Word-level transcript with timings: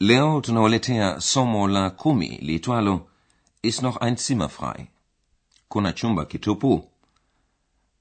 leo 0.00 0.40
tunawaletea 0.40 1.20
somo 1.20 1.68
la 1.68 1.90
kumi 1.90 2.28
liitwalo 2.28 3.08
ist 3.62 3.82
noch 3.82 4.02
ein 4.02 4.16
zimmer 4.16 4.48
frei? 4.48 4.86
Kuna 5.68 5.92
chumba 5.92 6.24
kitupu. 6.24 6.84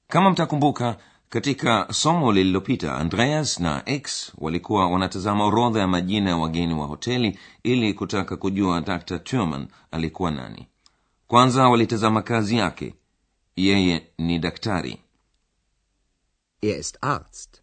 Kama 0.08 0.30
mtakumbuka 0.31 0.98
katika 1.30 1.88
somo 1.94 2.31
lililopita 2.31 2.95
andreas 2.95 3.59
na 3.59 3.84
x 3.89 4.31
walikuwa 4.38 4.89
wanatazama 4.91 5.45
orodha 5.45 5.80
ya 5.80 5.88
majina 5.88 6.30
ya 6.30 6.38
wageni 6.38 6.73
wa 6.73 6.86
hoteli 6.88 7.39
ili 7.63 7.94
kutaka 7.94 8.38
kujua 8.38 8.81
dr 8.81 9.20
turman 9.20 9.67
alikuwa 9.91 10.31
nani. 10.31 10.67
Kwanza 11.27 11.70
walitazama 11.70 12.22
kazi 12.22 12.58
yake. 12.58 12.95
Yeye 13.55 14.08
ni 14.17 14.39
daktari. 14.39 15.02
Er 16.62 16.80
ist 16.80 16.98
Arzt. 17.02 17.62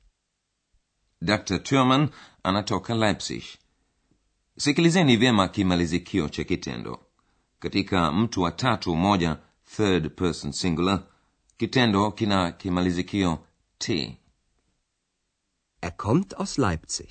dr 1.23 1.59
turman 1.63 2.09
anatoka 2.43 2.95
leipzig 2.95 3.43
sikilizeni 4.57 5.17
vyema 5.17 5.49
kimalizikio 5.49 6.29
cha 6.29 6.45
kitendo. 6.45 7.01
Katika 7.59 8.13
mtu 8.13 8.43
wa 8.43 8.51
tatu 8.51 8.97
moja 8.97 9.39
third 9.77 10.11
person 10.15 10.53
singular 10.53 11.03
kitendo 11.57 12.11
kina 12.11 12.53
kimalizikio 12.53 13.39
t. 13.79 14.19
Er 15.81 15.97
kommt 15.97 16.35
aus 16.35 16.59
Leipzig. 16.59 17.09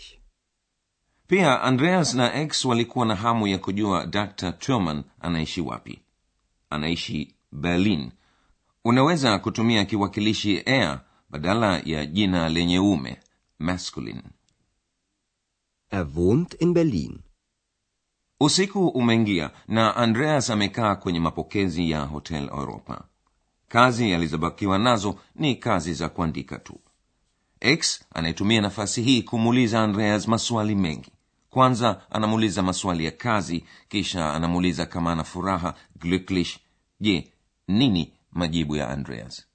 pia 1.27 1.61
andreas 1.61 2.13
na 2.13 2.33
x 2.41 2.65
walikuwa 2.65 3.05
na 3.05 3.15
hamu 3.15 3.47
ya 3.47 3.57
kujua 3.57 4.05
dr 4.05 4.51
turman 4.51 5.03
anaishi 5.19 5.61
wapi. 5.61 6.01
Anaishi 6.69 7.35
berlin. 7.51 8.11
Unaweza 8.85 9.39
kutumia 9.39 9.85
kiwakilishi 9.85 10.57
air 10.65 11.01
badala 11.29 11.79
ya 11.85 12.05
jina 12.05 12.49
lenye 12.49 12.79
ume 12.79 13.19
masculine. 13.59 14.23
Er 15.91 16.07
wohnt 16.15 16.55
in 16.61 16.73
Berlin. 16.73 17.19
Usiku 18.43 18.87
umeingia 18.87 19.51
na 19.67 19.95
andreas 19.95 20.49
amekaa 20.49 20.95
kwenye 20.95 21.19
mapokezi 21.19 21.91
ya 21.91 22.01
hotel 22.01 22.43
europa. 22.43 23.03
Kazi 23.67 24.13
alizobakiwa 24.13 24.79
nazo 24.79 25.15
ni 25.35 25.55
kazi 25.55 25.93
za 25.93 26.09
kuandika 26.09 26.59
tu. 26.59 26.79
X 27.59 28.03
anayetumia 28.13 28.61
nafasi 28.61 29.01
hii 29.01 29.21
kumuuliza 29.23 29.83
andreas 29.83 30.27
maswali 30.27 30.75
mengi. 30.75 31.11
Kwanza 31.49 32.01
anamuuliza 32.11 32.61
maswali 32.61 33.05
ya 33.05 33.11
kazi 33.11 33.63
kisha 33.89 34.33
anamuuliza 34.33 34.85
kama 34.85 35.11
ana 35.11 35.23
furaha 35.23 35.73
glücklich. 35.99 36.57
Je 36.99 37.31
nini 37.67 38.13
majibu 38.31 38.75
ya 38.75 38.89
andreas 38.89 39.45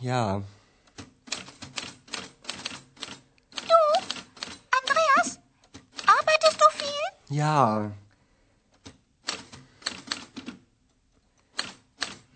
Ja, 0.00 0.42
Du, 3.50 3.74
Andreas? 4.80 5.38
Arbeitest 6.06 6.60
du 6.60 6.84
viel? 6.84 7.36
ja. 7.36 7.90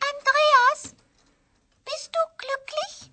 Andreas? 0.00 0.94
Bist 1.84 2.10
du 2.12 2.20
glücklich? 2.36 3.10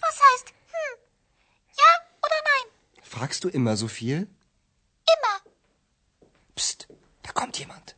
Was 0.00 0.20
heißt 0.20 0.48
hm? 0.48 0.98
Ja 1.78 1.84
oder 2.22 2.40
nein? 2.44 2.72
Fragst 3.02 3.42
du 3.44 3.48
immer 3.48 3.76
so 3.76 3.88
viel? 3.88 4.28
Immer. 5.06 5.52
Psst, 6.54 6.88
da 7.22 7.32
kommt 7.32 7.58
jemand. 7.58 7.95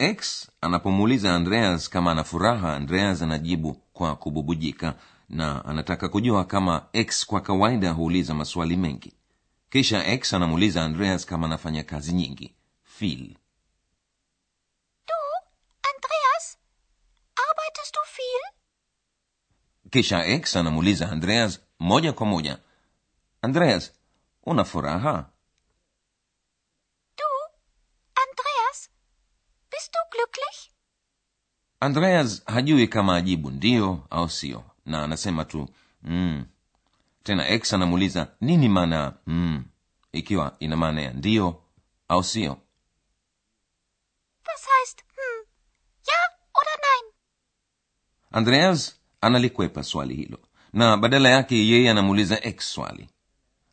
X 0.00 0.48
anapomuuliza 0.60 1.34
andreas 1.34 1.90
kama 1.90 2.10
ana 2.12 2.24
furaha 2.24 2.76
andreas 2.76 3.22
anajibu 3.22 3.72
kwa 3.92 4.16
kububujika 4.16 4.94
na 5.28 5.64
anataka 5.64 6.08
kujua 6.08 6.44
kama 6.44 6.86
x 6.92 7.26
kwa 7.26 7.40
kawaida 7.40 7.90
huuliza 7.90 8.34
maswali 8.34 8.76
mengi 8.76 9.12
kisha 9.70 10.06
x 10.06 10.34
anamuuliza 10.34 10.84
andreas 10.84 11.26
kama 11.26 11.46
anafanya 11.46 11.84
kazi 11.84 12.12
nyingi 12.12 12.54
viel 13.00 13.36
Du, 15.06 15.14
Andreas? 15.94 16.58
Arbeitest 17.50 17.94
du 17.94 18.00
viel? 18.16 18.42
kisha 19.90 20.26
x 20.26 20.56
anamuuliza 20.56 21.10
andreas 21.10 21.60
moja 21.78 22.12
kwa 22.12 22.26
moja 22.26 22.58
andreas 23.42 23.92
una 24.44 24.64
furaha 24.64 25.30
Du, 27.16 27.24
Andreas? 28.28 28.90
Bist 29.90 30.02
du 30.04 30.16
glücklich? 30.16 30.70
andreas 31.80 32.42
hajui 32.46 32.88
kama 32.88 33.16
ajibu 33.16 33.50
ndiyo 33.50 34.06
au 34.10 34.28
sio 34.30 34.64
na 34.86 35.02
anasema 35.04 35.44
tu 35.44 35.68
mm. 36.02 36.46
tena 37.22 37.48
x 37.48 37.72
anamuuliza 37.72 38.28
nini 38.40 38.68
maana 38.68 38.96
ya 38.96 39.12
mm, 39.26 39.64
ikiwa 40.12 40.56
ina 40.58 40.76
maana 40.76 41.02
ya 41.02 41.12
ndiyo 41.12 41.62
au 42.08 42.24
sio 42.24 42.50
Was 44.46 44.66
heißt 44.78 45.00
hm? 45.00 45.46
Ja 46.06 46.14
oder 46.54 46.76
nein? 46.80 47.12
andreas 48.30 49.00
analikwepa 49.20 49.82
swali 49.82 50.14
hilo 50.14 50.38
na 50.72 50.96
badala 50.96 51.28
yake 51.28 51.68
yeye 51.68 51.90
anamuuliza 51.90 52.44
x 52.44 52.72
swali 52.72 53.08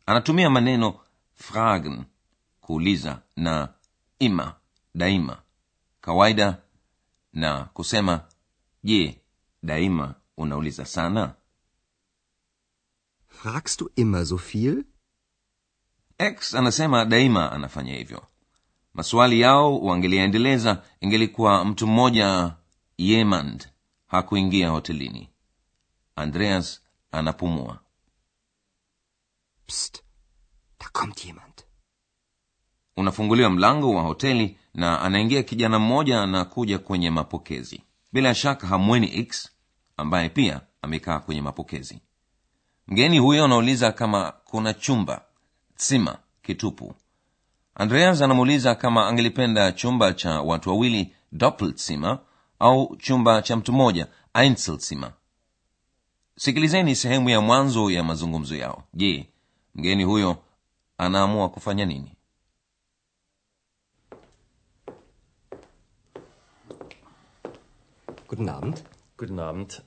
anatumia 0.06 0.50
maneno 0.50 1.00
fragen 1.34 2.04
kuuliza 2.60 3.22
na 3.36 3.74
ima 4.18 4.54
daima 4.94 5.42
kawaida 6.08 6.62
na 7.32 7.64
kusema 7.64 8.28
je 8.84 9.20
daima 9.62 10.14
unauliza 10.36 10.84
sana 10.86 11.34
Fragst 13.26 13.80
du 13.80 13.90
immer 13.96 14.26
so 14.26 14.36
viel? 14.36 14.84
x 16.18 16.54
anasema 16.54 17.04
daima 17.04 17.52
anafanya 17.52 17.94
hivyo 17.94 18.26
maswali 18.94 19.40
yao 19.40 19.80
wangeliendeleza 19.80 20.82
ingelikuwa 21.00 21.64
mtu 21.64 21.86
mmoja 21.86 22.56
yemand 22.98 23.68
hakuingia 24.06 24.70
hotelini 24.70 25.28
andreas 26.16 26.82
anapumua 27.12 27.80
Psst, 29.66 30.02
da 30.80 30.88
kommt 30.92 31.24
jemand. 31.24 31.47
Unafunguliwa 32.98 33.50
mlango 33.50 33.94
wa 33.94 34.02
hoteli 34.02 34.56
na 34.74 35.00
anaingia 35.00 35.42
kijana 35.42 35.78
mmoja 35.78 36.26
na 36.26 36.44
kuja 36.44 36.78
kwenye 36.78 37.10
mapokezi. 37.10 37.82
Bila 38.12 38.34
shaka 38.34 38.66
hamweni 38.66 39.18
x 39.18 39.50
ambaye 39.96 40.28
pia 40.28 40.60
amekaa 40.82 41.18
kwenye 41.18 41.42
mapokezi. 41.42 42.00
Mgeni 42.88 43.18
huyo 43.18 43.44
anauliza 43.44 43.92
kama 43.92 44.32
kuna 44.44 44.74
chumba. 44.74 45.22
Sima 45.76 46.18
kitupu. 46.42 46.94
Andreas 47.74 48.22
anamuuliza 48.22 48.74
kama 48.74 49.06
angelipenda 49.08 49.72
chumba 49.72 50.12
cha 50.12 50.40
watu 50.40 50.70
wawili 50.70 51.12
doppelzimmer 51.32 52.18
au 52.58 52.96
chumba 52.96 53.42
cha 53.42 53.56
mtu 53.56 53.72
mmoja 53.72 54.06
einzelzimmer 54.34 55.12
sikilizeni 56.36 56.96
sehemu 56.96 57.30
ya 57.30 57.40
mwanzo 57.40 57.90
ya 57.90 58.02
mazungumzo 58.04 58.56
yao. 58.56 58.82
Je 58.94 59.28
mgeni 59.74 60.04
huyo 60.04 60.36
anaamua 60.98 61.48
kufanya 61.48 61.84
nini 61.86 62.12
Guten 68.28 68.48
Abend. 68.48 68.82
Guten 69.16 69.38
Abend. 69.38 69.82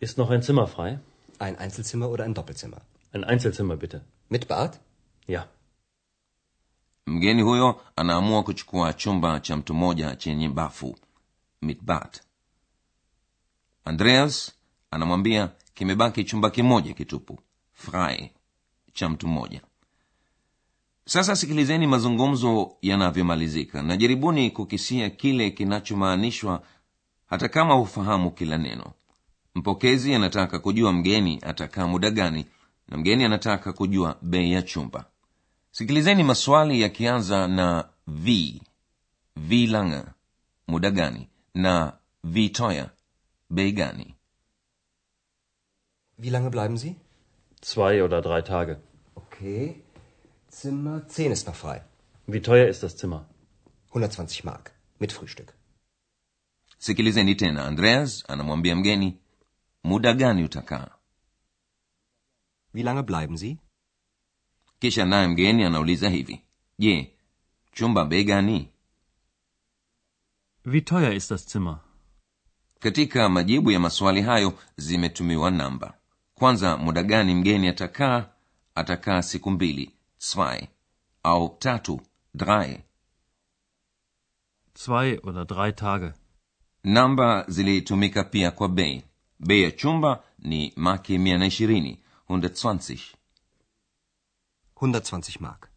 Ist 0.00 0.18
noch 0.18 0.30
ein 0.30 0.42
Zimmer 0.42 0.66
frei? 0.66 0.98
Ein 1.38 1.56
Einzelzimmer 1.56 2.08
oder 2.08 2.24
ein 2.24 2.34
Doppelzimmer? 2.34 2.80
Ein 3.12 3.24
Einzelzimmer 3.24 3.76
bitte. 3.76 4.00
Mit 4.28 4.48
Bad? 4.48 4.80
Ja. 5.26 5.48
mgeni 7.06 7.42
huyo 7.42 7.80
anaamua 7.96 8.42
kuchukua 8.42 8.92
chumba 8.92 9.40
cha 9.40 9.56
mtu 9.56 9.74
mmoja 9.74 10.16
chenye 10.16 10.48
bafu 10.48 10.96
mitbat 11.62 12.22
andreas 13.84 14.52
anamwambia 14.90 15.50
kimebaki 15.74 16.24
chumba 16.24 16.50
kimoja 16.50 16.92
kitupu 16.94 17.40
frei 17.72 18.30
cha 18.92 19.08
mtu 19.08 19.28
mmoja 19.28 19.60
sasa 21.06 21.36
sikilizeni 21.36 21.86
mazungumzo 21.86 22.76
yanavyomalizika 22.82 23.82
na 23.82 23.96
jaribuni 23.96 24.50
kukisia 24.50 25.10
kile 25.10 25.50
kinachomaanishwa 25.50 26.62
hata 27.34 27.48
kama 27.48 27.74
hufahamu 27.74 28.30
kila 28.30 28.58
neno 28.58 28.92
mpokezi 29.54 30.14
anataka 30.14 30.58
kujua 30.58 30.92
mgeni 30.92 31.38
atakaa 31.42 31.86
muda 31.86 32.10
gani 32.10 32.46
na 32.88 32.96
mgeni 32.96 33.24
anataka 33.24 33.72
kujua 33.72 34.16
bei 34.22 34.52
ya 34.52 34.62
chumba 34.62 35.04
sikilizeni 35.72 36.22
maswali 36.22 36.80
yakianza 36.80 37.48
na 37.48 37.88
v 38.06 38.60
v 39.36 39.66
langa 39.66 40.14
muda 40.68 40.90
gani 40.90 41.28
na 41.54 41.92
v 42.24 42.48
toya 42.48 42.90
bei 43.50 43.72
gani 43.72 44.14
Wie 46.18 46.30
lange 46.30 46.50
bleiben 46.50 46.76
Sie? 46.76 46.94
Zwei 47.60 48.02
oder 48.04 48.22
drei 48.22 48.42
Tage. 48.42 48.76
Okay. 49.16 49.74
Zimmer 50.48 51.08
10 51.08 51.32
ist 51.32 51.46
noch 51.48 51.56
frei. 51.56 51.82
Wie 52.28 52.40
teuer 52.40 52.68
ist 52.68 52.82
das 52.84 52.96
Zimmer? 52.96 53.26
120 53.88 54.44
Mark. 54.44 54.70
Mit 55.00 55.12
Frühstück. 55.12 55.52
Sikilizeni 56.88 57.34
tena 57.34 57.64
andreas 57.66 58.24
anamwambia 58.30 58.76
mgeni 58.76 59.18
muda 59.84 60.14
gani 60.14 60.44
utakaa 60.44 60.88
Wie 62.74 62.82
lange 62.82 63.02
bleiben 63.02 63.36
Sie? 63.36 63.58
kisha 64.78 65.04
naye 65.04 65.28
mgeni 65.28 65.64
anauliza 65.64 66.08
hivi 66.08 66.42
je 66.78 67.16
chumba 67.72 68.04
bei 68.04 68.24
gani 68.24 68.68
Wie 70.64 70.80
teuer 70.80 71.12
ist 71.16 71.30
das 71.30 71.52
Zimmer? 71.52 71.78
katika 72.80 73.28
majibu 73.28 73.70
ya 73.70 73.80
maswali 73.80 74.22
hayo 74.22 74.58
zimetumiwa 74.76 75.50
namba 75.50 75.94
kwanza 76.34 76.76
muda 76.76 77.02
gani 77.02 77.34
mgeni 77.34 77.68
atakaa 77.68 78.30
atakaa 78.74 79.22
siku 79.22 79.50
mbili 79.50 79.90
zwei 80.18 80.68
au 81.22 81.56
tatu 81.58 82.00
drei 82.34 82.80
Zwei 84.74 85.18
oder 85.22 85.44
drei 85.46 85.72
Tage. 85.72 86.12
Namba 86.84 87.44
zilitumika 87.48 88.24
pia 88.24 88.50
kwa 88.50 88.68
bei 88.68 89.02
bei 89.40 89.62
ya 89.62 89.70
chumba 89.70 90.22
ni 90.38 90.72
maki 90.76 91.18
mia 91.18 91.38
na 91.38 91.46
ishirini 91.46 92.00
120 92.28 92.98
120 94.76 95.40
Mark. 95.40 95.70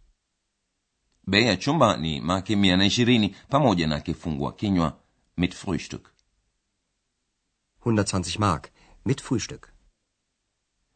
bei 1.28 1.46
ya 1.48 1.58
chumba 1.58 1.98
ni 1.98 2.22
maki 2.22 2.56
mia 2.56 2.78
na 2.78 2.86
ishirini 2.86 3.36
pamoja 3.50 3.88
na 3.88 4.00
kifungua 4.00 4.54
kinywa 4.54 5.00
mit 5.38 5.56
frühstück 5.56 6.02
120 7.86 8.40
Mark. 8.40 8.72
Mit 9.06 9.22
Frühstück. 9.22 9.68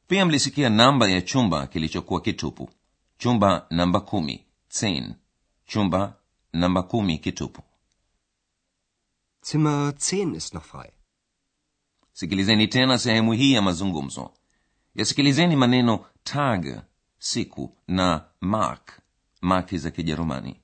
pia 0.08 0.26
mlisikia 0.26 0.70
namba 0.70 1.10
ya 1.10 1.22
chumba 1.22 1.68
kilichokuwa 1.68 2.22
kitupu 2.22 2.70
chumba 3.18 3.66
namba 3.70 4.00
kumi 4.00 4.46
chumba 5.66 6.14
namba 6.54 6.84
kumi 6.84 7.18
kitupu 7.18 7.62
Zimmer 9.42 9.94
10 9.98 10.36
ist 10.36 10.54
noch 10.54 10.64
frei. 10.66 10.92
sikilizeni 12.14 12.68
tena 12.68 12.98
sehemu 12.98 13.32
hii 13.34 13.54
ya 13.54 13.62
mazungumzo 13.62 14.32
yasikilizeni 14.96 15.56
maneno 15.56 16.06
tag 16.24 16.66
siku 17.20 17.76
na 17.88 18.26
mark 18.42 19.02
maki 19.42 19.78
za 19.78 19.92
kijerumani 19.92 20.56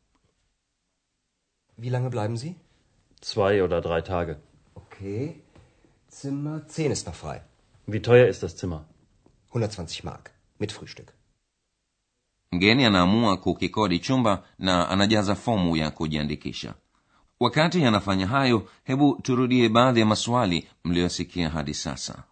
Wie 1.78 1.90
lange 1.90 2.10
bleiben 2.10 2.38
Sie? 2.38 2.56
Zwei 3.22 3.62
oder 3.64 3.82
drei 3.82 4.02
Tage. 4.02 4.38
Okay. 4.76 5.36
Zimmer 6.10 6.68
10 6.68 6.92
ist 6.92 7.06
noch 7.08 7.16
frei. 7.16 7.42
Wie 7.88 8.00
teuer 8.02 8.28
ist 8.28 8.42
das 8.44 8.56
Zimmer? 8.58 8.86
120 9.50 10.04
Mark. 10.04 10.32
Mit 10.60 10.72
Frühstück. 10.72 11.14
mgeni 12.52 12.86
anaamua 12.86 13.38
kukikodi 13.38 14.00
chumba 14.00 14.44
na 14.60 14.90
anajaza 14.90 15.36
fomu 15.36 15.76
ya 15.78 15.92
kujiandikisha 15.92 16.74
wakati 17.40 17.86
anafanya 17.86 18.28
hayo 18.28 18.68
hebu 18.84 19.20
turudie 19.24 19.70
baadhi 19.70 20.00
ya 20.00 20.06
maswali 20.06 20.68
mliyosikia 20.84 21.50
hadi 21.50 21.74
sasa. 21.74 22.24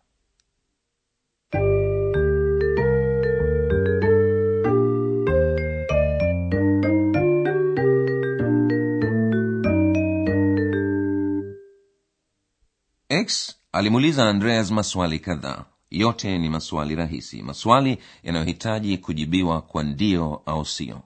X 13.10 13.56
alimuuliza 13.72 14.30
andreas 14.30 14.72
maswali 14.72 15.20
kadhaa. 15.20 15.66
Yote 15.92 16.38
ni 16.38 16.50
maswali 16.50 16.96
rahisi 16.96 17.42
maswali 17.44 17.98
yanayohitaji 18.24 18.98
kujibiwa 18.98 19.62
kwa 19.62 19.84
ndio 19.84 20.42
au 20.46 20.66
sio. 20.66 21.02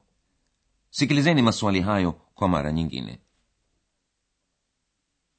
Sikilizeni 0.89 1.41
maswali 1.41 1.81
hayo 1.81 2.11
kwa 2.11 2.47
mara 2.49 2.71
nyingine 2.71 3.19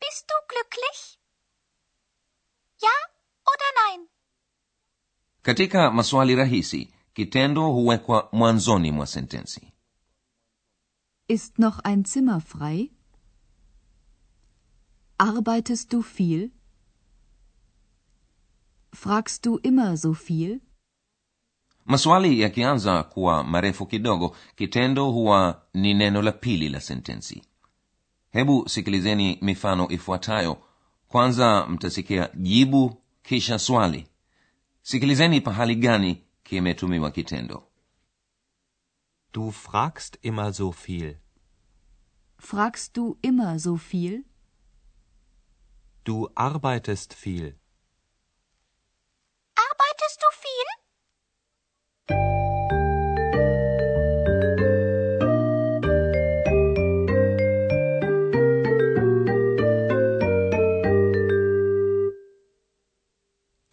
Bist 0.00 0.24
du 0.30 0.34
glücklich? 0.48 1.18
Ja 2.82 2.96
oder 3.52 3.68
nein? 3.82 4.06
katika 5.42 5.90
maswali 5.90 6.34
rahisi 6.36 6.94
kitendo 7.14 7.68
huwekwa 7.72 8.28
mwanzoni 8.32 8.92
mwa 8.92 9.06
sentensi 9.06 9.72
Ist 11.28 11.58
noch 11.58 11.78
ein 11.84 12.04
Zimmer 12.04 12.40
frei? 12.40 12.90
Arbeitest 15.18 15.92
du 15.92 16.02
viel? 16.02 16.50
Fragst 18.92 19.46
du 19.46 19.58
immer 19.62 19.96
so 19.96 20.14
viel? 20.14 20.60
maswali 21.84 22.40
yakianza 22.40 23.02
kuwa 23.02 23.44
marefu 23.44 23.86
kidogo 23.86 24.36
kitendo 24.56 25.10
huwa 25.10 25.66
ni 25.74 25.94
neno 25.94 26.22
la 26.22 26.32
pili 26.32 26.68
la 26.68 26.80
sentensi 26.80 27.42
hebu 28.30 28.68
sikilizeni 28.68 29.38
mifano 29.42 29.88
ifuatayo 29.88 30.62
kwanza 31.08 31.66
mtasikia 31.66 32.30
jibu 32.34 33.02
kisha 33.22 33.58
swali 33.58 34.06
sikilizeni 34.82 35.40
pahali 35.40 35.74
gani 35.76 36.24
kimetumiwa 36.42 37.10
kitendo 37.10 37.62
Du 39.32 39.52
fragst 39.52 40.18
immer 40.22 40.52
so 40.52 40.72
viel. 40.72 41.16
Fragst 42.38 42.96
du 42.96 43.16
immer 43.22 43.58
so 43.60 43.76
viel? 43.76 44.24
Du 46.04 46.28
arbeitest 46.34 47.14
viel. 47.14 47.54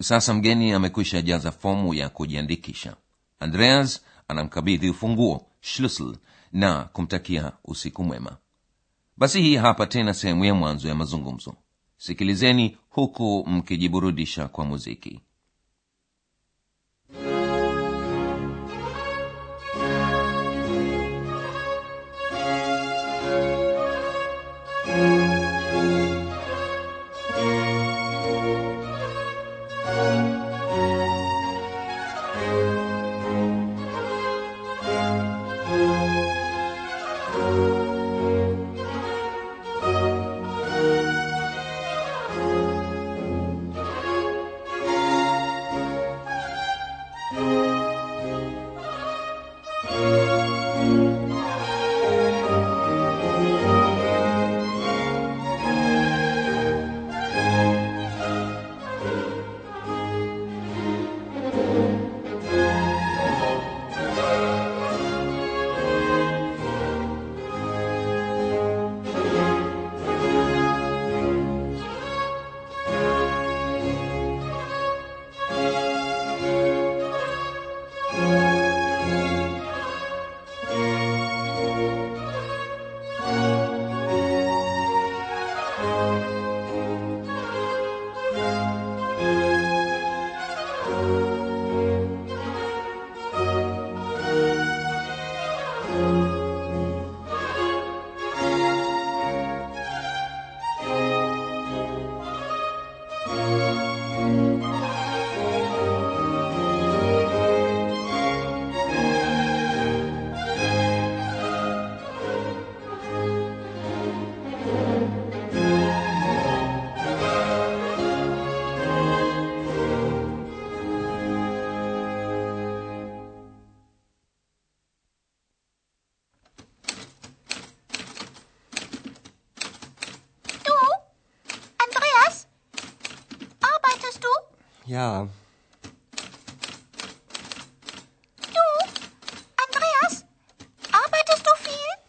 Sasa 0.07 0.33
mgeni 0.33 0.71
amekwisha 0.71 1.21
jaza 1.21 1.51
fomu 1.51 1.93
ya 1.93 2.09
kujiandikisha. 2.09 2.95
Andreas 3.39 4.01
anamkabidhi 4.27 4.89
ufunguo 4.89 5.45
schlussel 5.61 6.15
na 6.51 6.83
kumtakia 6.83 7.51
usiku 7.65 8.03
mwema. 8.03 8.37
Basi 9.17 9.41
hii 9.41 9.55
hapa 9.55 9.85
tena 9.85 10.13
sehemu 10.13 10.45
ya 10.45 10.53
mwanzo 10.53 10.87
ya 10.87 10.95
mazungumzo. 10.95 11.53
Sikilizeni 11.97 12.77
huku 12.89 13.45
mkijiburudisha 13.47 14.47
kwa 14.47 14.65
muziki 14.65 15.21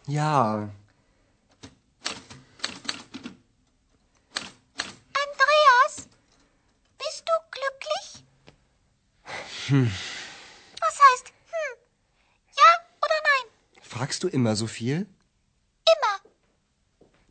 ja. 0.09 0.69
Andreas, 5.23 6.07
bist 6.97 7.23
du 7.27 7.35
glücklich? 7.55 8.07
Was 10.81 10.95
heißt 11.05 11.27
hm? 11.27 11.75
Ja 12.61 12.69
oder 13.05 13.19
nein? 13.29 13.45
Fragst 13.81 14.23
du 14.23 14.27
immer 14.27 14.55
so 14.55 14.67
viel? 14.67 15.05
Immer. 15.93 16.15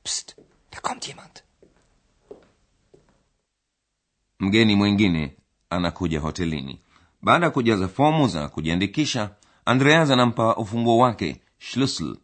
Psst, 0.04 0.36
da 0.70 0.80
kommt 0.80 1.06
jemand. 1.06 1.44
mgeni 4.40 4.76
mwingine 4.76 5.36
anakuja 5.70 6.20
hotelini 6.20 6.80
baada 7.22 7.46
ya 7.46 7.50
kujaza 7.50 7.88
fomu 7.88 8.28
za 8.28 8.48
kujiandikisha 8.48 9.30
andreas 9.64 10.10
anampa 10.10 10.56
ufunguo 10.56 10.98
wake 10.98 11.40
schlüssel 11.58 12.16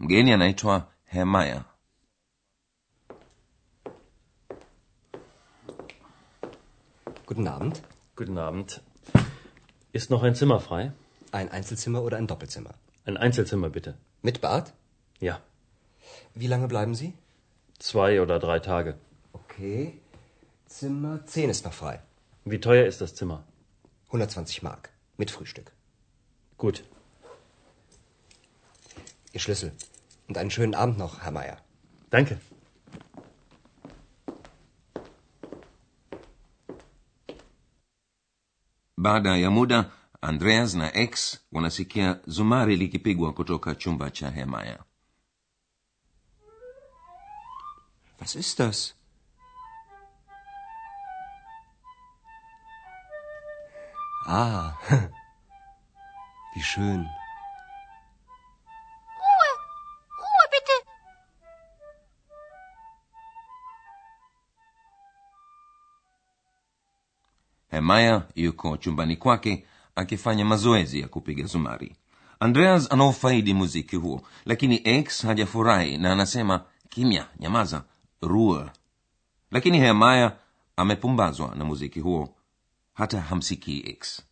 mgeni 0.00 0.32
anaitwa 0.32 0.88
hemaya 1.04 1.64
Guten 7.26 7.46
Abend. 7.46 7.82
Guten 8.16 8.38
Abend. 8.38 8.80
Ist 9.92 10.10
noch 10.10 10.24
ein 10.24 10.34
Zimmer 10.34 10.58
frei? 10.58 10.92
Ein 11.30 11.48
Einzelzimmer 11.48 12.02
oder 12.02 12.16
ein 12.16 12.26
Doppelzimmer? 12.26 12.74
Ein 13.04 13.16
Einzelzimmer 13.16 13.70
bitte. 13.70 13.94
Mit 14.22 14.40
Bad? 14.40 14.72
Ja. 15.20 15.40
Wie 16.34 16.48
lange 16.48 16.66
bleiben 16.66 16.96
Sie? 16.96 17.12
Zwei 17.78 18.20
oder 18.20 18.40
drei 18.40 18.58
Tage. 18.58 18.98
Okay. 19.32 20.00
Zimmer 20.66 21.24
10 21.24 21.50
ist 21.50 21.64
noch 21.64 21.72
frei. 21.72 22.00
Wie 22.44 22.60
teuer 22.60 22.86
ist 22.86 23.00
das 23.00 23.14
Zimmer? 23.14 23.44
120 24.06 24.62
Mark. 24.62 24.90
Mit 25.16 25.30
Frühstück. 25.30 25.70
Gut. 26.58 26.82
Ihr 29.32 29.40
Schlüssel. 29.40 29.72
Und 30.30 30.38
einen 30.38 30.52
schönen 30.52 30.76
Abend 30.76 30.96
noch, 30.96 31.22
Herr 31.22 31.32
Meier. 31.32 31.58
Danke. 32.10 32.40
baada 38.96 39.36
ya 39.36 39.50
muda 39.50 39.90
andreas 40.20 40.74
na 40.74 40.94
x 40.94 41.40
wanasikia 41.52 42.20
zumari 42.26 42.76
likipigwa 42.76 43.32
kutoka 43.32 43.74
chumba 43.74 44.10
cha 44.10 44.30
hemaya 44.30 44.84
Was 48.20 48.34
ist 48.34 48.58
das? 48.58 48.94
Ah, 54.26 54.76
wie 56.54 56.62
schön. 56.62 57.19
Hemaya 67.70 68.22
yuko 68.34 68.76
chumbani 68.76 69.16
kwake 69.16 69.64
akifanya 69.94 70.44
mazoezi 70.44 71.00
ya 71.00 71.08
kupiga 71.08 71.44
zumari 71.44 71.96
andreas 72.40 72.92
anaofaidi 72.92 73.54
muziki 73.54 73.96
huo 73.96 74.22
lakini 74.44 74.80
x 74.84 75.22
hajafurahi 75.26 75.98
na 75.98 76.12
anasema 76.12 76.64
kimya 76.88 77.28
nyamaza 77.38 77.84
rua. 78.22 78.72
Lakini 79.50 79.78
hemaya 79.78 80.36
amepumbazwa 80.76 81.54
na 81.54 81.64
muziki 81.64 82.00
huo 82.00 82.34
hata 82.94 83.20
hamsikii 83.20 83.80
x. 83.86 84.22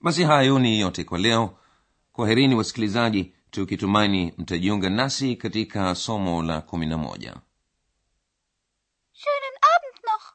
Basi 0.00 0.22
hayo 0.24 0.58
ni 0.58 0.80
yote 0.80 1.04
kwa 1.04 1.18
leo. 1.18 1.58
Kwaherini 2.12 2.54
wasikilizaji 2.54 3.32
tukitumaini 3.50 4.34
mtajiunga 4.38 4.90
nasi 4.90 5.36
katika 5.36 5.94
somo 5.94 6.42
la 6.42 6.60
kumi 6.60 6.86
na 6.86 6.98
moja 6.98 7.36
Schönen 9.12 9.56
Abend 9.76 10.04
noch. 10.04 10.34